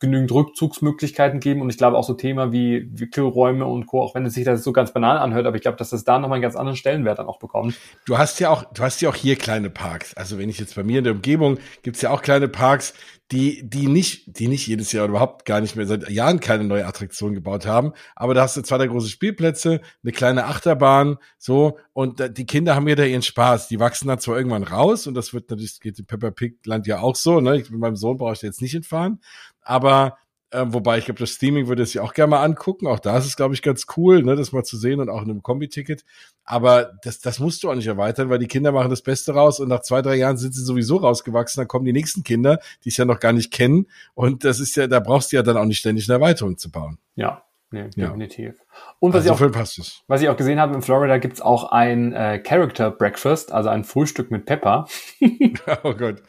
[0.00, 4.26] genügend Rückzugsmöglichkeiten geben und ich glaube auch so Thema wie Wickelräume und Co., auch wenn
[4.26, 6.42] es sich das so ganz banal anhört, aber ich glaube, dass das da nochmal einen
[6.42, 7.76] ganz anderen Stellenwert dann auch bekommt.
[8.04, 10.14] Du hast ja auch, du hast ja auch hier kleine Parks.
[10.14, 12.94] Also wenn ich jetzt bei mir in der Umgebung gibt's ja auch kleine Parks,
[13.32, 16.86] die, die nicht, die nicht jedes Jahr überhaupt gar nicht mehr seit Jahren keine neue
[16.86, 17.92] Attraktion gebaut haben.
[18.14, 21.78] Aber da hast du zwei der große Spielplätze, eine kleine Achterbahn, so.
[21.94, 23.68] Und die Kinder haben ja da ihren Spaß.
[23.68, 26.86] Die wachsen dann zwar irgendwann raus und das wird natürlich, geht im Pepper Pig Land
[26.86, 27.58] ja auch so, ne?
[27.58, 29.20] Ich, mit meinem Sohn brauche ich jetzt nicht entfahren
[29.64, 30.18] aber
[30.54, 32.86] äh, wobei ich glaube, das Streaming würde es sich auch gerne mal angucken.
[32.86, 35.22] Auch da ist es, glaube ich, ganz cool, ne, das mal zu sehen und auch
[35.22, 36.04] in einem Kombi-Ticket.
[36.44, 39.58] Aber das, das musst du auch nicht erweitern, weil die Kinder machen das Beste raus
[39.58, 41.60] und nach zwei, drei Jahren sind sie sowieso rausgewachsen.
[41.60, 43.88] Dann kommen die nächsten Kinder, die es ja noch gar nicht kennen.
[44.14, 46.70] Und das ist ja, da brauchst du ja dann auch nicht ständig eine Erweiterung zu
[46.70, 46.98] bauen.
[47.16, 47.42] Ja,
[47.74, 48.54] Nee, definitiv.
[49.00, 52.12] Und was, also ich auch, was ich auch gesehen habe, in Florida gibt's auch ein
[52.12, 54.86] äh, Character Breakfast, also ein Frühstück mit Pepper.
[55.82, 56.22] oh Gott.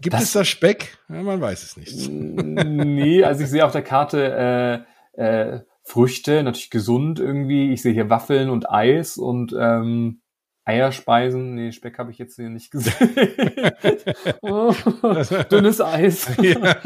[0.00, 0.98] Gibt das, es da Speck?
[1.10, 2.08] Ja, man weiß es nicht.
[2.08, 7.72] nee, also ich sehe auf der Karte äh, äh, Früchte, natürlich gesund irgendwie.
[7.72, 10.19] Ich sehe hier Waffeln und Eis und ähm,
[10.70, 13.10] Eierspeisen, nee, Speck habe ich jetzt hier nicht gesehen.
[14.40, 14.72] oh,
[15.50, 16.30] dünnes Eis.
[16.40, 16.76] ja.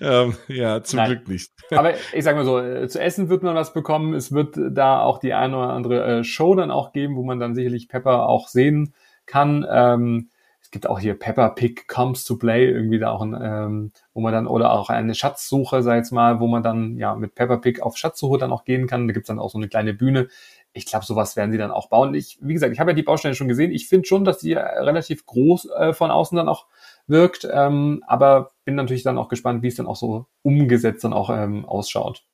[0.00, 1.10] ähm, ja, zum Nein.
[1.10, 1.52] Glück nicht.
[1.70, 4.12] Aber ich sag mal so, äh, zu essen wird man was bekommen.
[4.12, 7.40] Es wird da auch die eine oder andere äh, Show dann auch geben, wo man
[7.40, 8.92] dann sicherlich Pepper auch sehen
[9.24, 9.66] kann.
[9.70, 10.28] Ähm,
[10.60, 14.20] es gibt auch hier Pepper Pig Comes to Play, irgendwie da auch ein, ähm, wo
[14.20, 17.34] man dann, oder auch eine Schatzsuche, sag ich jetzt mal, wo man dann ja mit
[17.34, 19.06] Pepper Pig auf Schatzsuche dann auch gehen kann.
[19.06, 20.28] Da gibt's dann auch so eine kleine Bühne
[20.74, 22.14] ich glaube, sowas werden sie dann auch bauen.
[22.14, 23.70] Ich, wie gesagt, ich habe ja die Baustelle schon gesehen.
[23.70, 26.66] Ich finde schon, dass die relativ groß äh, von außen dann auch
[27.06, 31.12] wirkt, ähm, aber bin natürlich dann auch gespannt, wie es dann auch so umgesetzt dann
[31.12, 32.24] auch ähm, ausschaut.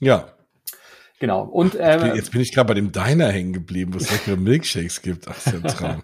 [0.00, 0.28] Ja.
[1.20, 1.42] Genau.
[1.42, 5.02] Und ähm, jetzt bin ich gerade bei dem Diner hängen geblieben, wo es leckere Milkshakes
[5.02, 5.26] gibt.
[5.28, 6.02] Ach, ist ja ein Traum.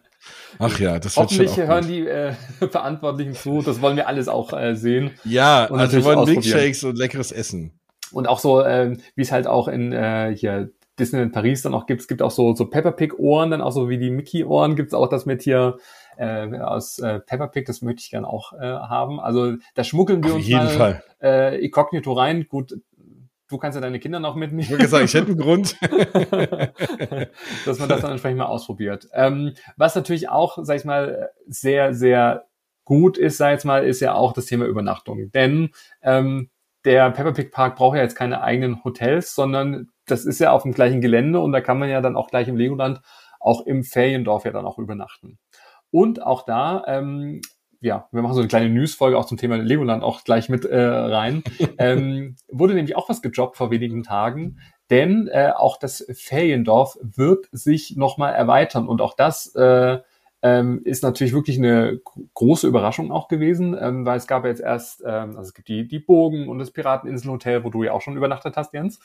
[0.59, 2.35] Ach ja, das wird Hoffentlich schon hören die äh,
[2.71, 3.63] Verantwortlichen zu.
[3.63, 5.13] Das wollen wir alles auch äh, sehen.
[5.25, 7.79] Ja, also wir wollen Milkshakes und leckeres Essen.
[8.13, 11.87] Und auch so, äh, wie es halt auch in äh, hier Disneyland Paris dann auch
[11.87, 12.01] gibt.
[12.01, 14.77] Es gibt auch so, so Peppa Pig Ohren, dann auch so wie die Mickey Ohren
[14.77, 15.79] gibt's auch das mit hier
[16.17, 19.21] äh, aus äh, Peppa Pig, das möchte ich gerne auch äh, haben.
[19.21, 21.05] Also da schmuggeln wir Auf uns jeden mal Fall.
[21.23, 22.47] Äh, inkognito rein.
[22.49, 22.75] Gut,
[23.49, 24.61] du kannst ja deine Kinder noch mitnehmen.
[24.61, 25.77] Ich würde sagen, ich hätte einen Grund.
[27.67, 29.09] Dass man das dann entsprechend mal ausprobiert.
[29.13, 32.47] Ähm, was natürlich auch, sag ich mal, sehr, sehr
[32.85, 35.31] gut ist, sag ich mal, ist ja auch das Thema Übernachtung.
[35.33, 35.71] Denn
[36.03, 36.51] ähm,
[36.85, 40.63] der Peppa Pig Park braucht ja jetzt keine eigenen Hotels, sondern das ist ja auf
[40.63, 43.01] dem gleichen Gelände und da kann man ja dann auch gleich im Legoland
[43.41, 45.39] auch im Feriendorf ja dann auch übernachten.
[45.91, 47.41] Und auch da, ähm,
[47.81, 50.83] ja, wir machen so eine kleine News-Folge auch zum Thema Legoland auch gleich mit äh,
[50.83, 51.45] rein.
[51.79, 54.59] ähm, wurde nämlich auch was gejobbt vor wenigen Tagen,
[54.91, 59.99] denn äh, auch das Feriendorf wird sich nochmal erweitern und auch das äh,
[60.45, 62.01] ähm, ist natürlich wirklich eine
[62.35, 65.89] große Überraschung auch gewesen, ähm, weil es gab jetzt erst, ähm, also es gibt die,
[65.89, 69.01] die Bogen und das Pirateninselhotel, wo du ja auch schon übernachtet hast, Jens.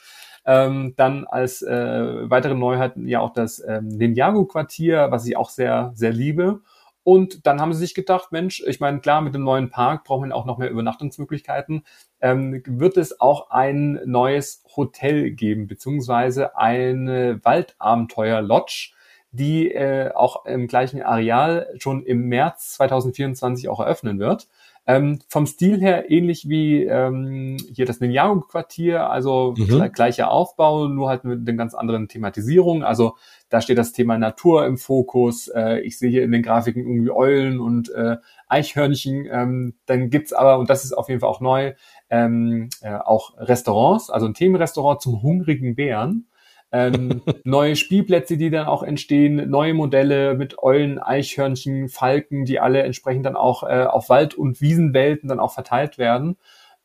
[0.50, 5.92] Ähm, dann als äh, weitere Neuheiten ja auch das ähm, Ninjago-Quartier, was ich auch sehr,
[5.94, 6.62] sehr liebe.
[7.04, 10.30] Und dann haben sie sich gedacht, Mensch, ich meine, klar, mit dem neuen Park brauchen
[10.30, 11.84] wir auch noch mehr Übernachtungsmöglichkeiten.
[12.20, 18.94] Ähm, wird es auch ein neues Hotel geben, beziehungsweise eine Waldabenteuer-Lodge,
[19.30, 24.48] die äh, auch im gleichen Areal schon im März 2024 auch eröffnen wird.
[24.90, 29.92] Ähm, vom Stil her ähnlich wie ähm, hier das Ninjago-Quartier, also mhm.
[29.92, 32.84] gleicher Aufbau, nur halt mit einer ganz anderen Thematisierung.
[32.84, 33.16] Also
[33.50, 35.48] da steht das Thema Natur im Fokus.
[35.48, 39.28] Äh, ich sehe hier in den Grafiken irgendwie Eulen und äh, Eichhörnchen.
[39.32, 41.76] Ähm, dann gibt's aber, und das ist auf jeden Fall auch neu,
[42.10, 46.29] ähm, äh, auch Restaurants, also ein Themenrestaurant zum hungrigen Bären
[46.72, 52.84] ähm, neue Spielplätze, die dann auch entstehen, neue Modelle mit Eulen, Eichhörnchen, Falken, die alle
[52.84, 56.38] entsprechend dann auch äh, auf Wald- und Wiesenwelten dann auch verteilt werden.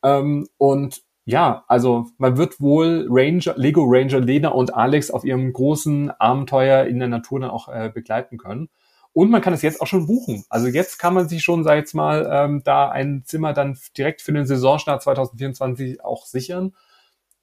[0.03, 5.51] Ähm, und ja, also man wird wohl Ranger, Lego Ranger Lena und Alex auf ihrem
[5.51, 8.69] großen Abenteuer in der Natur dann auch äh, begleiten können.
[9.11, 10.43] Und man kann es jetzt auch schon buchen.
[10.49, 14.21] Also jetzt kann man sich schon, sag jetzt mal, ähm, da ein Zimmer dann direkt
[14.21, 16.75] für den Saisonstart 2024 auch sichern.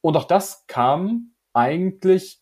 [0.02, 2.40] Und auch das kam eigentlich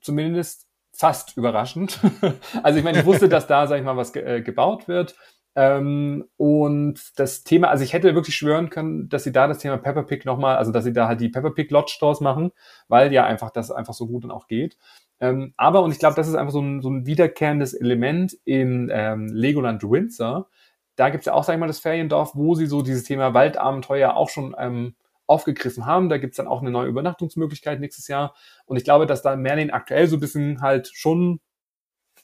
[0.00, 2.00] zumindest fast überraschend.
[2.62, 5.14] also ich meine, ich wusste, dass da, sag ich mal, was ge äh, gebaut wird.
[5.54, 9.76] Ähm, und das Thema, also ich hätte wirklich schwören können, dass sie da das Thema
[9.76, 12.52] Pepper Pig nochmal, also dass sie da halt die Pepper Pig Lodge draus machen,
[12.88, 14.78] weil ja einfach das einfach so gut dann auch geht.
[15.20, 18.90] Ähm, aber, und ich glaube, das ist einfach so ein, so ein wiederkehrendes Element in
[18.92, 20.48] ähm, Legoland Windsor,
[20.96, 24.14] da gibt's ja auch, sag ich mal, das Feriendorf, wo sie so dieses Thema Waldabenteuer
[24.14, 24.94] auch schon ähm,
[25.26, 26.08] aufgegriffen haben.
[26.08, 28.34] Da gibt's dann auch eine neue Übernachtungsmöglichkeit nächstes Jahr.
[28.66, 31.40] Und ich glaube, dass da Merlin aktuell so ein bisschen halt schon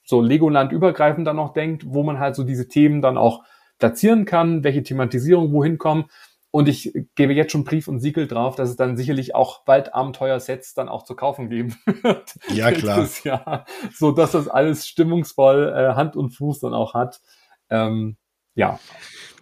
[0.04, 3.44] so Legoland übergreifend dann noch denkt, wo man halt so diese Themen dann auch
[3.78, 6.06] platzieren kann, welche Thematisierung wohin kommen.
[6.50, 9.94] Und ich gebe jetzt schon Brief und Siegel drauf, dass es dann sicherlich auch bald
[9.94, 12.38] Abenteuer-Sets dann auch zu kaufen geben wird.
[12.48, 13.06] Ja, klar.
[13.22, 17.20] Jahr, so dass das alles stimmungsvoll äh, Hand und Fuß dann auch hat.
[17.68, 18.16] Ähm,
[18.54, 18.80] ja.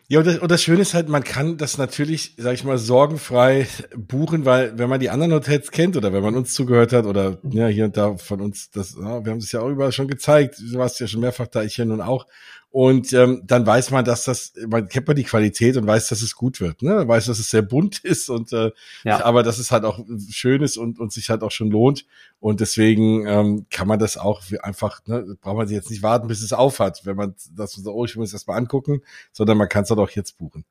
[0.09, 2.79] Ja, und das, und das Schöne ist halt, man kann das natürlich, sag ich mal,
[2.79, 3.67] sorgenfrei
[3.97, 7.39] buchen, weil wenn man die anderen Hotels kennt oder wenn man uns zugehört hat oder
[7.43, 10.07] ja, hier und da von uns, das, ja, wir haben es ja auch überall schon
[10.07, 12.27] gezeigt, du warst ja schon mehrfach da, ich hier nun auch.
[12.71, 16.21] Und ähm, dann weiß man, dass das, man kennt man die Qualität und weiß, dass
[16.21, 16.83] es gut wird.
[16.83, 17.09] Ne?
[17.09, 18.71] Weiß, dass es sehr bunt ist und äh,
[19.05, 19.25] ja.
[19.25, 19.99] aber dass es halt auch
[20.29, 22.05] schön ist und, und sich halt auch schon lohnt.
[22.39, 26.29] Und deswegen ähm, kann man das auch einfach, ne, braucht man sich jetzt nicht warten,
[26.29, 29.01] bis es aufhat, wenn man das so, oh, ich muss das mal angucken,
[29.33, 30.65] sondern man kann es halt auch jetzt buchen.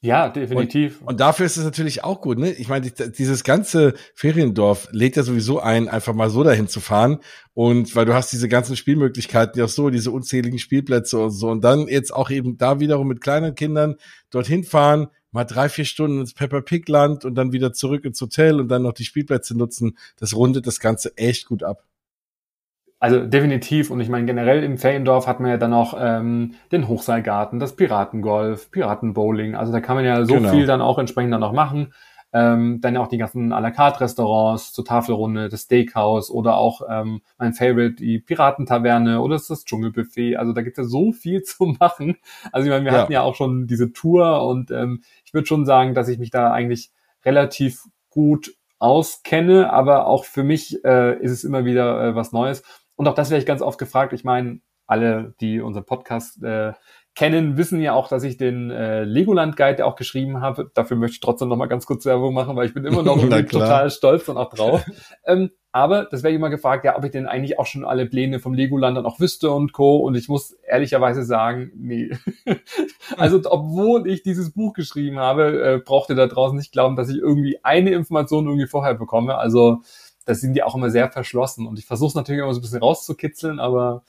[0.00, 1.00] Ja, definitiv.
[1.00, 2.52] Und, und, dafür ist es natürlich auch gut, ne?
[2.52, 7.18] Ich meine, dieses ganze Feriendorf lädt ja sowieso ein, einfach mal so dahin zu fahren.
[7.52, 11.50] Und weil du hast diese ganzen Spielmöglichkeiten ja auch so, diese unzähligen Spielplätze und so.
[11.50, 13.96] Und dann jetzt auch eben da wiederum mit kleinen Kindern
[14.30, 18.20] dorthin fahren, mal drei, vier Stunden ins Pepper Pig Land und dann wieder zurück ins
[18.20, 19.98] Hotel und dann noch die Spielplätze nutzen.
[20.16, 21.82] Das rundet das Ganze echt gut ab.
[23.00, 23.90] Also definitiv.
[23.90, 27.76] Und ich meine, generell im Feriendorf hat man ja dann auch ähm, den Hochseilgarten, das
[27.76, 29.54] Piratengolf, Piratenbowling.
[29.54, 30.50] Also da kann man ja so genau.
[30.50, 31.92] viel dann auch entsprechend dann noch machen.
[32.30, 36.58] Ähm, dann ja auch die ganzen à la carte Restaurants zur Tafelrunde, das Steakhouse oder
[36.58, 40.36] auch ähm, mein Favorite, die Piratentaverne oder das Dschungelbuffet.
[40.36, 42.16] Also da gibt's ja so viel zu machen.
[42.52, 42.98] Also ich meine, wir ja.
[42.98, 46.30] hatten ja auch schon diese Tour und ähm, ich würde schon sagen, dass ich mich
[46.30, 46.90] da eigentlich
[47.24, 52.62] relativ gut auskenne, aber auch für mich äh, ist es immer wieder äh, was Neues.
[52.98, 54.12] Und auch das werde ich ganz oft gefragt.
[54.12, 56.72] Ich meine, alle, die unseren Podcast äh,
[57.14, 60.70] kennen, wissen ja auch, dass ich den äh, Legoland Guide auch geschrieben habe.
[60.74, 63.16] Dafür möchte ich trotzdem noch mal ganz kurz Werbung machen, weil ich bin immer noch
[63.50, 64.84] total stolz und auch drauf.
[65.26, 68.06] ähm, aber das werde ich immer gefragt, ja, ob ich denn eigentlich auch schon alle
[68.06, 69.98] Pläne vom Legoland dann auch wüsste und Co.
[69.98, 72.10] Und ich muss ehrlicherweise sagen, nee.
[73.16, 77.10] also obwohl ich dieses Buch geschrieben habe, äh, braucht ihr da draußen nicht glauben, dass
[77.10, 79.36] ich irgendwie eine Information irgendwie vorher bekomme.
[79.38, 79.82] Also
[80.28, 81.66] da sind die auch immer sehr verschlossen.
[81.66, 84.02] Und ich versuche es natürlich immer so ein bisschen rauszukitzeln, aber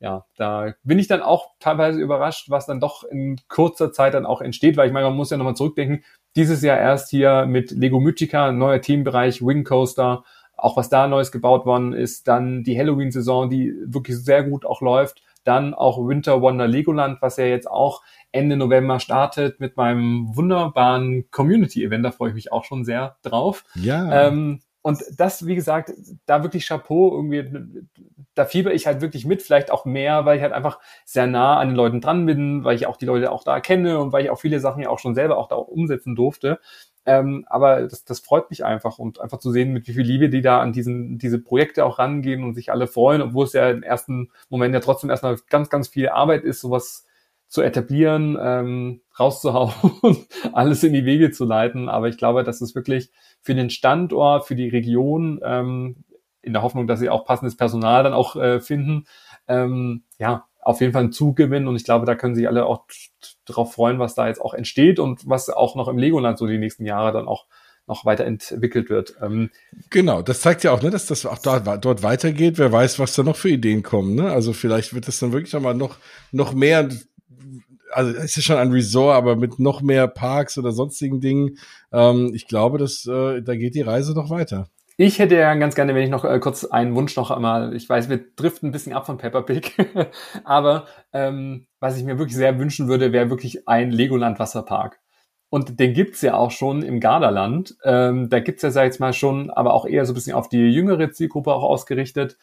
[0.00, 4.24] ja, da bin ich dann auch teilweise überrascht, was dann doch in kurzer Zeit dann
[4.24, 6.02] auch entsteht, weil ich meine, man muss ja nochmal zurückdenken,
[6.34, 10.24] dieses Jahr erst hier mit Lego Mythica, neuer Themenbereich, Wing Coaster,
[10.56, 14.80] auch was da Neues gebaut worden ist, dann die Halloween-Saison, die wirklich sehr gut auch
[14.80, 20.34] läuft, dann auch Winter Wonder Legoland, was ja jetzt auch Ende November startet mit meinem
[20.34, 23.64] wunderbaren Community-Event, da freue ich mich auch schon sehr drauf.
[23.74, 24.28] Ja.
[24.28, 25.92] Ähm, und das, wie gesagt,
[26.26, 27.44] da wirklich Chapeau, irgendwie,
[28.36, 31.58] da fieber ich halt wirklich mit, vielleicht auch mehr, weil ich halt einfach sehr nah
[31.58, 34.22] an den Leuten dran bin, weil ich auch die Leute auch da kenne und weil
[34.22, 36.60] ich auch viele Sachen ja auch schon selber auch da umsetzen durfte.
[37.04, 40.28] Ähm, aber das, das freut mich einfach und einfach zu sehen, mit wie viel Liebe
[40.28, 43.68] die da an diesen, diese Projekte auch rangehen und sich alle freuen, obwohl es ja
[43.68, 47.06] im ersten Moment ja trotzdem erstmal ganz, ganz viel Arbeit ist, sowas
[47.48, 49.72] zu etablieren, ähm, rauszuhauen,
[50.52, 51.88] alles in die Wege zu leiten.
[51.88, 53.10] Aber ich glaube, dass es wirklich
[53.46, 56.04] für den Standort, für die Region, ähm,
[56.42, 59.06] in der Hoffnung, dass sie auch passendes Personal dann auch äh, finden,
[59.46, 61.68] ähm, ja, auf jeden Fall ein Zugewinn.
[61.68, 62.86] Und ich glaube, da können sich alle auch
[63.44, 66.58] darauf freuen, was da jetzt auch entsteht und was auch noch im Legoland so die
[66.58, 67.46] nächsten Jahre dann auch
[67.86, 69.14] noch weiterentwickelt wird.
[69.22, 69.50] Ähm,
[69.90, 72.58] genau, das zeigt ja auch, ne, dass das auch dort, dort weitergeht.
[72.58, 74.16] Wer weiß, was da noch für Ideen kommen.
[74.16, 74.28] Ne?
[74.32, 75.98] Also vielleicht wird es dann wirklich nochmal noch,
[76.32, 76.88] noch mehr
[77.96, 81.56] also es ist schon ein Resort, aber mit noch mehr Parks oder sonstigen Dingen.
[81.92, 84.68] Ähm, ich glaube, dass äh, da geht die Reise noch weiter.
[84.98, 87.88] Ich hätte ja ganz gerne, wenn ich noch äh, kurz einen Wunsch noch einmal, ich
[87.88, 89.76] weiß, wir driften ein bisschen ab von Peppa Pig,
[90.44, 95.00] aber ähm, was ich mir wirklich sehr wünschen würde, wäre wirklich ein Legoland Wasserpark.
[95.48, 97.76] Und den gibt's ja auch schon im Gardaland.
[97.84, 100.34] Ähm, da gibt's ja, sag ich jetzt mal, schon, aber auch eher so ein bisschen
[100.34, 102.36] auf die jüngere Zielgruppe auch ausgerichtet.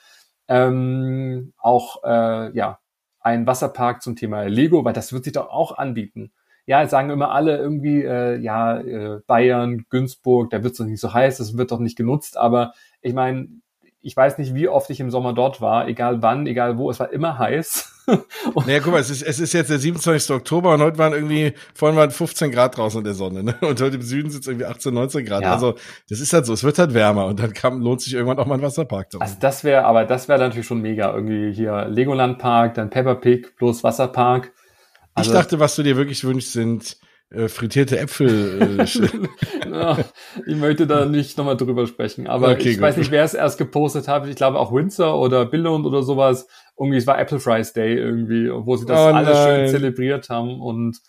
[0.48, 2.80] Ähm, auch, äh, ja,
[3.24, 6.32] ein Wasserpark zum Thema Lego, weil das wird sich doch auch anbieten.
[6.66, 11.02] Ja, sagen immer alle irgendwie, äh, ja, äh, Bayern, Günzburg, da wird es doch nicht
[11.02, 13.50] so heiß, das wird doch nicht genutzt, aber ich meine,
[14.02, 17.00] ich weiß nicht, wie oft ich im Sommer dort war, egal wann, egal wo, es
[17.00, 17.90] war immer heiß.
[18.66, 20.36] naja, guck mal, es ist, es ist jetzt der 27.
[20.36, 23.56] Oktober und heute waren irgendwie, vorhin waren 15 Grad draußen in der Sonne, ne?
[23.62, 25.44] Und heute im Süden sind es irgendwie 18, 19 Grad.
[25.44, 25.54] Ja.
[25.54, 25.76] Also,
[26.10, 28.46] das ist halt so, es wird halt wärmer und dann kann, lohnt sich irgendwann auch
[28.46, 29.10] mal ein Wasserpark.
[29.12, 29.22] Darum.
[29.22, 31.14] Also das wäre, aber das wäre natürlich schon mega.
[31.14, 34.52] Irgendwie hier Legoland Park, dann Pepper Pig plus Wasserpark.
[35.14, 36.98] Also, ich dachte, was du dir wirklich wünschst, sind
[37.34, 38.80] äh, frittierte Äpfel.
[38.80, 38.86] Äh,
[39.70, 39.98] ja,
[40.46, 42.84] ich möchte da nicht nochmal drüber sprechen, aber okay, ich gut.
[42.84, 44.28] weiß nicht, wer es erst gepostet hat.
[44.28, 46.48] Ich glaube auch Windsor oder Billund oder sowas.
[46.78, 50.60] Irgendwie, es war Apple Fries Day irgendwie, wo sie das oh, alles schön zelebriert haben
[50.60, 51.00] und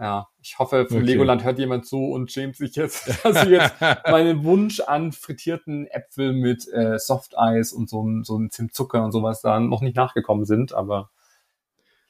[0.00, 1.06] ja, ich hoffe, von okay.
[1.06, 3.74] Legoland hört jemand zu und schämt sich jetzt, dass ich jetzt
[4.08, 9.12] meinen Wunsch an frittierten Äpfel mit äh, Soft Eis und so, so ein Zimtzucker und
[9.12, 11.10] sowas da noch nicht nachgekommen sind, aber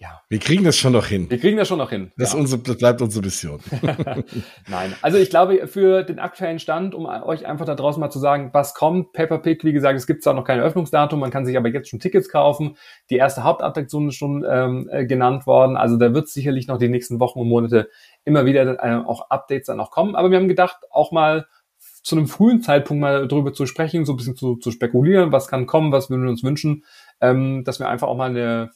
[0.00, 0.22] ja.
[0.28, 1.28] Wir kriegen das schon noch hin.
[1.28, 2.12] Wir kriegen das schon noch hin.
[2.16, 2.38] Das, ja.
[2.38, 3.58] unsere, das bleibt unsere Mission.
[4.68, 8.20] Nein, also ich glaube, für den aktuellen Stand, um euch einfach da draußen mal zu
[8.20, 11.44] sagen, was kommt, Pepper Pig, wie gesagt, es gibt zwar noch kein Eröffnungsdatum, man kann
[11.46, 12.76] sich aber jetzt schon Tickets kaufen.
[13.10, 16.88] Die erste Hauptattraktion ist schon ähm, äh, genannt worden, also da wird sicherlich noch die
[16.88, 17.90] nächsten Wochen und Monate
[18.24, 20.14] immer wieder äh, auch Updates dann noch kommen.
[20.14, 21.46] Aber wir haben gedacht, auch mal
[22.04, 25.48] zu einem frühen Zeitpunkt mal darüber zu sprechen, so ein bisschen zu, zu spekulieren, was
[25.48, 26.84] kann kommen, was würden wir uns wünschen,
[27.20, 28.70] ähm, dass wir einfach auch mal eine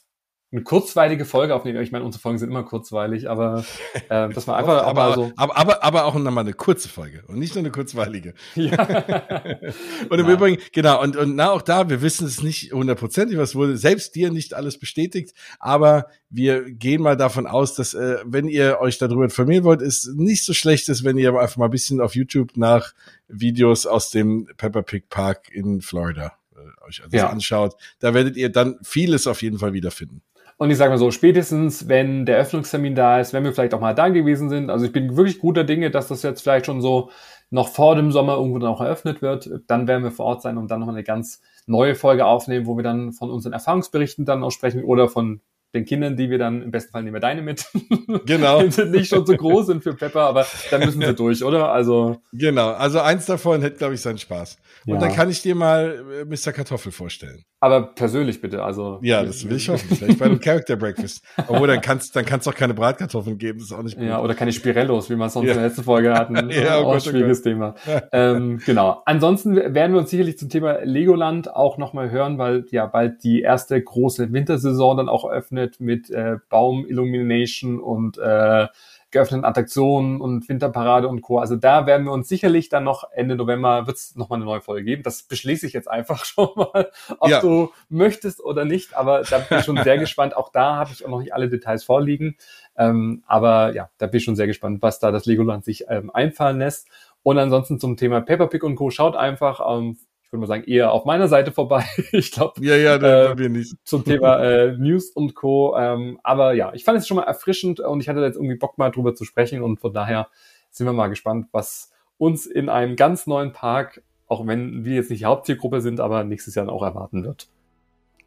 [0.53, 1.81] eine kurzweilige Folge aufnehmen.
[1.81, 3.65] Ich meine, unsere Folgen sind immer kurzweilig, aber
[4.09, 5.31] äh, das war einfach aber, aber, so.
[5.35, 8.35] Aber, aber, aber auch nochmal eine kurze Folge und nicht nur eine kurzweilige.
[8.53, 8.83] Ja.
[10.09, 10.33] und im ja.
[10.33, 14.13] Übrigen, genau, und, und na, auch da, wir wissen es nicht hundertprozentig, was wurde selbst
[14.13, 18.99] dir nicht alles bestätigt, aber wir gehen mal davon aus, dass, äh, wenn ihr euch
[18.99, 22.15] darüber informieren wollt, ist nicht so schlecht ist, wenn ihr einfach mal ein bisschen auf
[22.15, 22.93] YouTube nach
[23.27, 27.29] Videos aus dem Pepper Pig Park in Florida äh, euch also ja.
[27.29, 27.75] anschaut.
[27.99, 30.21] Da werdet ihr dann vieles auf jeden Fall wiederfinden.
[30.57, 33.79] Und ich sage mal so, spätestens, wenn der Öffnungstermin da ist, wenn wir vielleicht auch
[33.79, 36.81] mal da gewesen sind, also ich bin wirklich guter Dinge, dass das jetzt vielleicht schon
[36.81, 37.09] so
[37.49, 40.71] noch vor dem Sommer irgendwo noch eröffnet wird, dann werden wir vor Ort sein und
[40.71, 44.51] dann noch eine ganz neue Folge aufnehmen, wo wir dann von unseren Erfahrungsberichten dann auch
[44.51, 45.41] sprechen oder von
[45.73, 47.65] den Kindern, die wir dann im besten Fall nehmen wir deine mit.
[48.25, 48.61] Genau.
[48.61, 51.71] die sind nicht schon so groß sind für Pepper, aber dann müssen sie durch, oder?
[51.71, 52.21] Also.
[52.31, 52.71] Genau.
[52.71, 54.57] Also eins davon hätte, glaube ich, seinen Spaß.
[54.85, 54.99] Und ja.
[54.99, 56.51] dann kann ich dir mal äh, Mr.
[56.51, 57.43] Kartoffel vorstellen.
[57.63, 58.99] Aber persönlich bitte, also.
[59.03, 59.95] Ja, das will ich hoffen.
[59.95, 61.23] Vielleicht bei einem Character Breakfast.
[61.47, 64.05] Obwohl, dann kannst, dann kannst du auch keine Bratkartoffeln geben, das ist auch nicht gut.
[64.05, 65.53] Ja, oder keine Spirellos, wie wir es sonst ja.
[65.53, 66.35] in der letzten Folge hatten.
[66.49, 67.75] ja, oh, auch Gott, schwieriges oh Thema.
[68.11, 69.01] ähm, genau.
[69.05, 73.39] Ansonsten werden wir uns sicherlich zum Thema Legoland auch nochmal hören, weil ja bald die
[73.39, 78.67] erste große Wintersaison dann auch öffnet mit äh, Baum-Illumination und äh,
[79.13, 81.39] geöffneten Attraktionen und Winterparade und Co.
[81.39, 84.59] Also da werden wir uns sicherlich dann noch Ende November wird es nochmal eine neue
[84.59, 85.03] Folge geben.
[85.03, 87.39] Das beschließe ich jetzt einfach schon mal, ob ja.
[87.39, 88.97] du möchtest oder nicht.
[88.97, 90.35] Aber da bin ich schon sehr gespannt.
[90.35, 92.35] Auch da habe ich auch noch nicht alle Details vorliegen.
[92.75, 96.09] Ähm, aber ja, da bin ich schon sehr gespannt, was da das Legoland sich ähm,
[96.13, 96.89] einfallen lässt.
[97.21, 98.89] Und ansonsten zum Thema Paperpick und Co.
[98.89, 99.97] Schaut einfach ähm,
[100.33, 101.85] würde mal sagen, eher auf meiner Seite vorbei.
[102.11, 103.75] ich glaube, ja, ja, äh, wir nicht.
[103.83, 105.77] zum Thema äh, News und Co.
[105.77, 108.77] Ähm, aber ja, ich fand es schon mal erfrischend und ich hatte jetzt irgendwie Bock
[108.77, 110.27] mal drüber zu sprechen und von daher
[110.71, 115.11] sind wir mal gespannt, was uns in einem ganz neuen Park, auch wenn wir jetzt
[115.11, 117.47] nicht die Hauptzielgruppe sind, aber nächstes Jahr auch erwarten wird.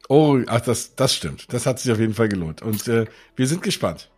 [0.09, 1.51] Oh, ach, das, das stimmt.
[1.51, 2.61] Das hat sich auf jeden Fall gelohnt.
[2.61, 4.09] Und äh, wir sind gespannt.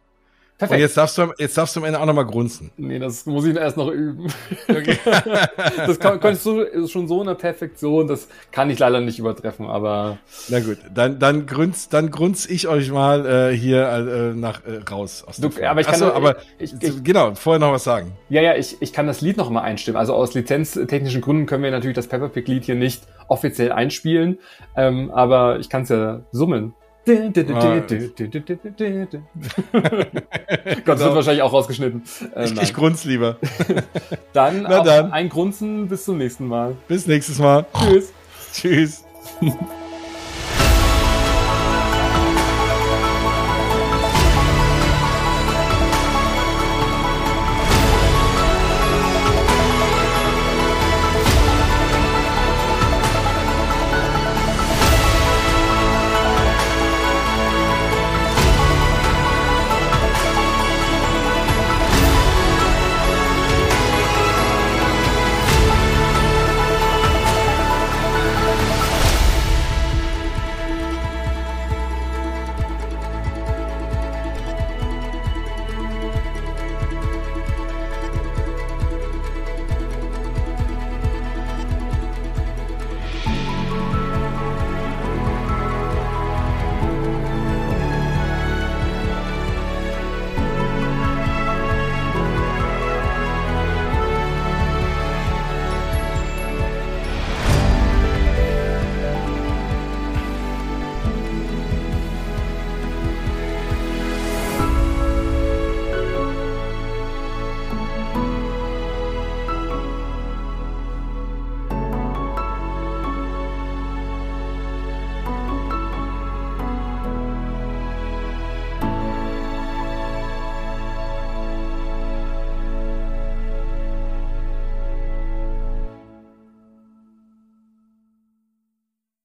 [0.60, 0.76] Perfekt.
[0.76, 2.70] Und jetzt darfst du, jetzt darfst du am Ende auch nochmal grunzen.
[2.76, 4.28] Nee, das muss ich erst noch üben.
[4.68, 4.98] Okay.
[5.78, 9.68] das kann, konntest du schon so in der Perfektion, das kann ich leider nicht übertreffen,
[9.68, 10.18] aber.
[10.50, 14.80] Na gut, dann, dann grunz, dann grunz ich euch mal äh, hier äh, nach äh,
[14.92, 18.12] raus aus du, Aber ich kann, Achso, aber ich, ich, genau, vorher noch was sagen.
[18.28, 19.98] Ja, ja, ich, ich kann das Lied noch mal einstimmen.
[19.98, 24.40] Also aus lizenztechnischen Gründen können wir natürlich das Pepperpick-Lied hier nicht offiziell einspielen,
[24.76, 26.74] ähm, aber ich kann es ja summen.
[29.72, 32.04] Gott, das wird wahrscheinlich auch rausgeschnitten.
[32.36, 33.38] Äh, ich, ich grunz lieber.
[34.34, 35.88] dann, dann ein Grunzen.
[35.88, 36.76] Bis zum nächsten Mal.
[36.88, 37.66] Bis nächstes Mal.
[37.74, 38.14] Tschüss.
[38.54, 39.04] Tschüss.